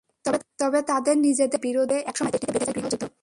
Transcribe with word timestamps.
তবে 0.59 0.79
তাদের 0.81 1.15
নিজেদের 1.17 1.47
মধ্যে 1.49 1.65
বিরোধের 1.65 1.97
জেরে 1.97 2.07
একসময় 2.07 2.31
দেশটিতে 2.31 2.53
বেধে 2.53 2.65
যায় 2.65 2.75
গৃহযুদ্ধ। 2.77 3.03